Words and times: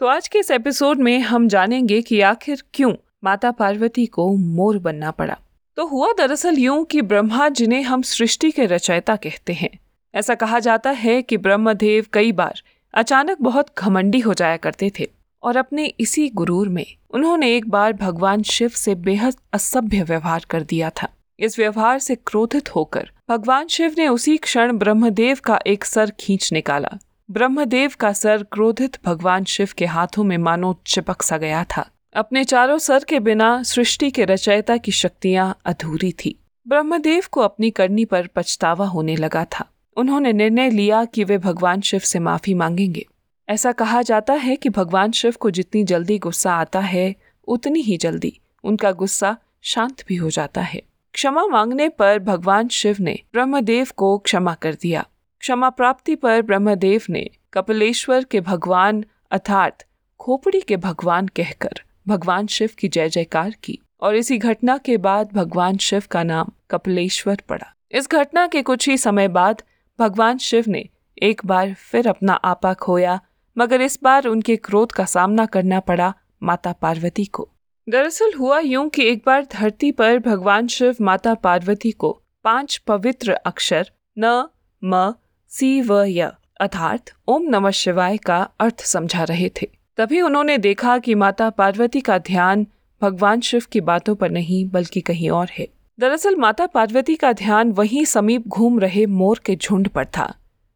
तो 0.00 0.06
आज 0.06 0.26
के 0.28 0.38
इस 0.38 0.50
एपिसोड 0.50 0.98
में 0.98 1.18
हम 1.18 1.46
जानेंगे 1.48 2.00
कि 2.02 2.20
आखिर 2.20 2.62
क्यों 2.74 2.92
माता 3.24 3.50
पार्वती 3.50 4.06
को 4.06 4.26
मोर 4.36 4.78
बनना 4.78 5.10
पड़ा। 5.10 5.36
तो 5.76 5.86
हुआ 5.86 6.08
दरअसल 6.18 6.58
यूँ 6.58 6.84
कि 6.84 7.02
ब्रह्मा 7.02 7.48
जिन्हें 7.48 7.82
हम 7.82 8.02
सृष्टि 8.02 8.50
के 8.50 8.66
रचयिता 8.66 9.16
कहते 9.16 9.52
हैं। 9.52 9.70
ऐसा 10.14 10.34
कहा 10.34 10.58
जाता 10.58 10.90
है 10.90 11.22
कि 11.22 11.36
ब्रह्मदेव 11.36 12.06
कई 12.12 12.32
बार 12.32 12.62
अचानक 12.94 13.36
बहुत 13.40 13.68
घमंडी 13.78 14.20
हो 14.20 14.34
जाया 14.34 14.56
करते 14.56 14.90
थे 14.98 15.08
और 15.42 15.56
अपने 15.56 15.86
इसी 16.00 16.28
गुरूर 16.28 16.68
में 16.68 16.86
उन्होंने 17.10 17.56
एक 17.56 17.70
बार 17.70 17.92
भगवान 17.92 18.42
शिव 18.42 18.68
से 18.68 18.94
बेहद 18.94 19.36
असभ्य 19.52 20.02
व्यवहार 20.02 20.46
कर 20.50 20.62
दिया 20.62 20.90
था। 20.90 21.08
इस 21.38 21.58
व्यवहार 21.58 21.98
से 21.98 22.14
क्रोधित 22.16 22.74
होकर 22.74 23.10
भगवान 23.28 23.66
शिव 23.66 23.94
ने 23.98 24.08
उसी 24.08 24.36
क्षण 24.36 24.72
ब्रह्मदेव 24.72 25.38
का 25.44 25.60
एक 25.66 25.84
सर 25.84 26.12
खींच 26.20 26.52
निकाला 26.52 26.98
ब्रह्मदेव 27.30 27.92
का 28.00 28.12
सर 28.12 28.42
क्रोधित 28.42 28.96
भगवान 29.04 29.44
शिव 29.44 29.68
के 29.78 29.86
हाथों 29.86 30.24
में 30.24 30.38
मानो 30.38 30.80
चिपक 30.86 31.22
सा 31.22 31.38
गया 31.38 31.64
था। 31.64 31.90
अपने 32.14 32.44
चारों 32.44 32.78
सर 32.78 33.04
के 33.04 33.20
बिना 33.20 33.62
सृष्टि 33.62 34.10
के 34.10 34.24
रचयिता 34.24 34.76
की 34.76 34.92
शक्तियाँ 34.92 35.58
अधूरी 35.64 36.12
थी। 36.12 36.38
ब्रह्मदेव 36.68 37.22
को 37.30 37.40
अपनी 37.40 37.70
करनी 37.70 38.04
पर 38.04 38.26
पछतावा 38.26 38.86
होने 38.86 39.16
लगा 39.16 39.44
था। 39.44 39.68
उन्होंने 39.96 40.32
निर्णय 40.32 40.70
लिया 40.70 41.04
कि 41.04 41.24
वे 41.24 41.38
भगवान 41.38 41.80
शिव 41.80 42.00
से 42.00 42.18
माफ़ी 42.18 42.54
मांगेंगे। 42.54 43.06
ऐसा 43.48 43.72
कहा 43.72 44.02
जाता 44.02 44.32
है 44.32 44.56
कि 44.56 44.68
भगवान 44.68 45.12
शिव 45.12 45.34
को 45.40 45.50
जितनी 45.50 45.84
जल्दी 45.84 46.18
गुस्सा 46.18 46.54
आता 46.54 46.80
है, 46.80 47.14
उतनी 47.48 47.80
ही 47.80 47.96
जल्दी 47.96 48.40
उनका 48.64 48.92
गुस्सा 48.92 49.36
शांत 49.62 50.04
भी 50.08 50.16
हो 50.16 50.30
जाता 50.30 50.60
है। 50.60 50.82
क्षमा 51.12 51.46
मांगने 51.46 51.88
पर 51.88 52.18
भगवान 52.18 52.68
शिव 52.68 52.96
ने 53.00 53.18
ब्रह्मदेव 53.32 53.88
को 53.96 54.18
क्षमा 54.18 54.54
कर 54.54 54.74
दिया। 54.74 55.06
क्षमा 55.44 55.68
प्राप्ति 55.70 56.14
पर 56.14 56.42
ब्रह्मदेव 56.42 57.02
ने 57.10 57.30
कपिलेश्वर 57.52 58.24
के 58.24 58.40
भगवान 58.40 59.04
अर्थात 59.30 59.84
खोपड़ी 60.20 60.60
के 60.60 60.76
भगवान 60.76 61.26
कहकर 61.26 61.80
भगवान 62.08 62.46
शिव 62.46 62.70
की 62.78 62.88
जय 62.88 63.08
जयकार 63.08 63.50
की 63.64 63.78
और 64.00 64.16
इसी 64.16 64.38
घटना 64.38 64.76
के 64.78 64.96
बाद 64.96 65.32
भगवान 65.32 65.76
शिव 65.76 66.02
का 66.10 66.22
नाम 66.22 66.52
कपिलेश्वर 66.70 67.42
पड़ा। 67.48 67.66
इस 67.92 68.08
घटना 68.10 68.46
के 68.46 68.62
कुछ 68.62 68.88
ही 68.88 68.96
समय 68.98 69.28
बाद 69.28 69.62
भगवान 69.98 70.38
शिव 70.38 70.64
ने 70.68 70.88
एक 71.22 71.44
बार 71.46 71.74
फिर 71.74 72.08
अपना 72.08 72.34
आपा 72.34 72.72
खोया, 72.74 73.20
मगर 73.58 73.80
इस 73.80 73.98
बार 74.02 74.26
उनके 74.26 74.56
क्रोध 74.56 74.92
का 74.92 75.04
सामना 75.04 75.46
करना 75.46 75.80
पड़ा 75.80 76.12
माता 76.42 76.72
पार्वती 76.72 77.24
को। 77.24 77.48
दरअसल 77.88 78.32
हुआ 78.38 78.58
यूँ 78.58 78.88
कि 78.88 79.06
एक 79.08 79.22
बार 79.26 79.46
धरती 79.52 79.92
पर 79.92 80.18
भगवान 80.18 80.66
शिव 80.66 80.96
माता 81.00 81.34
पार्वती 81.34 81.90
को 81.90 82.22
पाँच 82.44 82.76
पवित्र 82.76 83.32
अक्षर 83.32 83.90
न, 84.18 84.48
म 84.84 85.12
सी 85.54 85.80
व 85.80 86.02
य, 86.02 86.30
अर्थात 86.60 87.10
ओम 87.28 87.42
नमः 87.48 87.70
शिवाय 87.70 88.16
का 88.16 88.36
अर्थ 88.60 88.80
समझा 88.82 89.24
रहे 89.24 89.48
थे। 89.56 89.66
तभी 89.98 90.20
उन्होंने 90.20 90.56
देखा 90.58 90.96
कि 90.98 91.14
माता 91.14 91.48
पार्वती 91.50 92.00
का 92.00 92.16
ध्यान 92.18 92.66
भगवान 93.02 93.40
शिव 93.40 93.64
की 93.72 93.80
बातों 93.80 94.14
पर 94.14 94.30
नहीं, 94.30 94.64
बल्कि 94.68 95.00
कहीं 95.00 95.28
और 95.30 95.48
है। 95.52 95.66
दरअसल 95.98 96.36
माता 96.36 96.66
पार्वती 96.66 97.14
का 97.16 97.32
ध्यान 97.32 97.70
वहीं 97.72 98.04
समीप 98.04 98.48
घूम 98.48 98.80
रहे 98.80 99.04
मोर 99.06 99.40
के 99.46 99.56
झुंड 99.56 99.88
पर 99.88 100.06
था, 100.06 100.34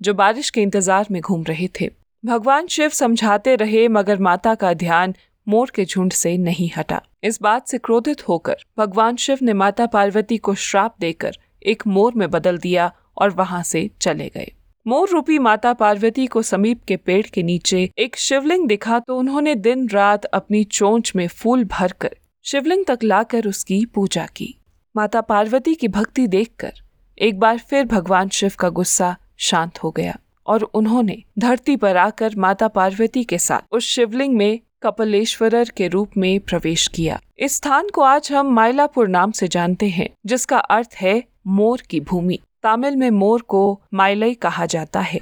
जो 0.00 0.14
बारिश 0.14 0.50
के 0.50 0.62
इंतज़ार 0.62 1.06
में 1.10 1.20
घूम 1.22 1.42
रहे 1.42 1.68
थे। 1.80 1.90
भगवान 2.24 2.66
शिव 2.66 2.88
समझाते 2.90 3.56
रहे, 3.56 3.86
मगर 3.88 4.18
माता 4.20 4.54
का 4.54 4.72
ध्यान 4.74 5.14
मोर 5.46 5.70
के 5.74 5.84
झुंड 5.84 6.12
से 6.12 6.36
नहीं 6.36 6.70
हटा। 6.76 7.02
इस 7.24 7.42
बात 7.42 7.66
से 7.68 7.78
क्रोधित 7.78 8.28
होकर 8.28 8.64
भगवान 8.78 9.16
शिव 9.16 9.38
ने 9.42 9.52
माता 9.54 9.86
पार्वती 9.88 10.38
को 10.38 10.54
श्राप 10.60 10.96
देकर 11.00 11.38
एक 11.66 11.86
मोर 11.86 12.14
में 12.16 12.28
बदल 12.30 12.58
दिया 12.58 12.90
और 13.18 13.30
वहाँ 13.30 13.62
से 13.62 13.88
चले 14.00 14.30
गए। 14.34 14.52
मोर 14.86 15.08
रूपी 15.08 15.38
माता 15.38 15.72
पार्वती 15.72 16.26
को 16.26 16.42
समीप 16.42 16.84
के 16.88 16.96
पेड़ 16.96 17.26
के 17.26 17.42
नीचे 17.42 17.90
एक 17.98 18.16
शिवलिंग 18.16 18.66
दिखा 18.68 18.98
तो 18.98 19.18
उन्होंने 19.18 19.54
दिन 19.54 19.88
रात 19.88 20.24
अपनी 20.24 20.62
चोंच 20.64 21.12
में 21.16 21.26
फूल 21.28 21.64
भरकर 21.64 22.16
शिवलिंग 22.44 22.84
तक 22.86 22.98
लाकर 23.04 23.46
उसकी 23.46 23.84
पूजा 23.84 24.26
की। 24.26 24.54
माता 24.96 25.20
पार्वती 25.20 25.74
की 25.74 25.88
भक्ति 25.88 26.26
देखकर 26.26 26.72
एक 27.18 27.38
बार 27.38 27.58
फिर 27.58 27.84
भगवान 27.84 28.28
शिव 28.28 28.52
का 28.58 28.68
गुस्सा 28.68 29.16
शांत 29.38 29.78
हो 29.78 29.90
गया 29.90 30.18
और 30.46 30.62
उन्होंने 30.62 31.22
धरती 31.38 31.76
पर 31.76 31.96
आकर 31.96 32.36
माता 32.36 32.68
पार्वती 32.68 33.24
के 33.24 33.38
साथ 33.38 33.72
उस 33.72 33.84
शिवलिंग 33.84 34.36
में 34.36 34.60
कपलेश्वरर 34.82 35.70
के 35.76 35.88
रूप 35.88 36.16
में 36.16 36.40
प्रवेश 36.40 36.88
किया। 36.88 37.20
इस 37.38 37.56
स्थान 37.56 37.88
को 37.88 38.02
आज 38.02 38.32
हम 38.32 38.54
माइलापुर 38.54 39.08
नाम 39.08 39.30
से 39.30 39.48
जानते 39.48 39.88
हैं, 39.88 40.08
जिसका 40.26 40.58
अर्थ 40.58 40.94
है 40.94 41.22
मोर 41.46 41.82
की 41.90 42.00
भूमि। 42.00 42.38
तमिल 42.62 42.96
में 42.96 43.10
मोर 43.10 43.42
को 43.42 43.80
माइलई 43.94 44.34
कहा 44.34 44.66
जाता 44.66 45.00
है। 45.00 45.20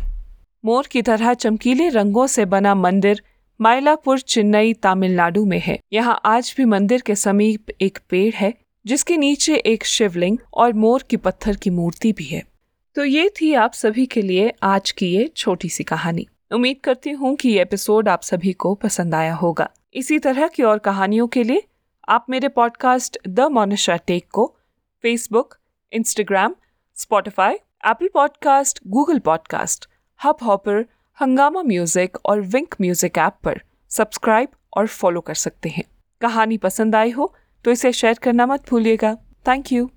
मोर 0.65 0.87
की 0.87 1.03
तरह 1.03 1.35
चमकीले 1.35 1.89
रंगों 1.89 2.27
से 2.27 2.45
बना 2.45 2.75
मंदिर 2.75 3.23
माइलापुर 3.61 4.21
चेन्नई 4.21 4.73
तमिलनाडु 4.73 5.45
में 5.45 5.61
है। 5.61 5.79
यहाँ 5.93 6.21
आज 6.25 6.55
भी 6.57 6.65
मंदिर 6.65 7.01
के 7.01 7.15
समीप 7.15 7.71
एक 7.81 7.99
पेड़ 8.11 8.35
है, 8.35 8.55
जिसके 8.87 9.17
नीचे 9.17 9.57
एक 9.57 9.85
शिवलिंग 9.85 10.39
और 10.55 10.73
मोर 10.73 11.03
की 11.03 11.17
पत्थर 11.17 11.57
की 11.57 11.71
मूर्ति 11.71 12.13
भी 12.13 12.25
है। 12.25 12.43
तो 12.95 13.05
ये 13.05 13.29
थी 13.41 13.55
आप 13.55 13.73
सभी 13.73 14.07
के 14.07 14.23
लिए 14.23 14.53
आज 14.63 14.91
की 14.91 15.07
ये 15.07 15.27
छोटी 15.37 15.69
सी 15.69 15.85
कहानी। 15.85 16.27
उम्मीद 16.53 16.77
करती 16.85 17.11
हूँ 17.11 17.37
कि 17.37 17.49
ये 17.49 17.63
एपिसोड 17.63 18.09
आप 18.09 18.23
सभी 18.23 18.53
को 18.53 18.75
पसंद 18.75 19.15
आया 19.15 19.35
होगा। 19.35 19.69
इसी 19.95 20.19
तरह 20.19 20.49
की 20.49 20.63
और 20.63 20.79
कहानियों 20.79 21.27
के 21.27 21.43
लिए 21.43 21.63
आप 22.09 22.27
मेरे 22.31 22.49
पॉडकास्ट 22.49 23.19
द 23.29 23.41
मोनिशा 23.41 23.97
टेक 23.97 24.27
को 24.33 24.55
Facebook 25.03 25.55
Instagram 25.93 26.55
Spotify 26.99 27.55
Apple 27.87 28.09
podcast 28.15 28.79
Google 28.87 29.19
podcast 29.19 29.87
Hubhopper 30.43 30.85
Hungama 31.19 31.63
music 31.63 32.19
और 32.25 32.41
विंक 32.41 32.75
म्यूज़िक 32.81 33.19
ऐप 33.19 33.37
पर 33.45 33.61
सब्सक्राइब 33.91 34.49
और 34.77 34.87
फॉलो 34.87 35.21
कर 35.21 35.35
सकते 35.35 35.69
हैं। 35.69 35.85
कहानी 36.21 36.57
पसंद 36.59 36.97
आई 36.97 37.11
हो 37.11 37.33
तो 37.65 37.71
इसे 37.71 37.93
शेयर 37.93 38.19
करना 38.23 38.47
मत 38.47 38.69
भूलिएगा। 38.71 39.15
Thank 39.49 39.73
you 39.73 39.91